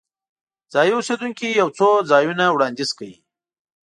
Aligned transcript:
ځایي 0.73 0.91
اوسیدونکي 0.97 1.47
یو 1.59 1.67
څو 1.77 1.89
ځایونه 2.11 2.45
وړاندیز 2.49 2.89
کوي. 2.97 3.15